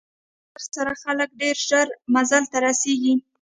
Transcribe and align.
موټر 0.53 0.65
سره 0.75 0.91
خلک 1.03 1.29
ډېر 1.41 1.55
ژر 1.67 1.87
منزل 2.13 2.43
ته 2.51 2.57
رسېږي. 2.65 3.13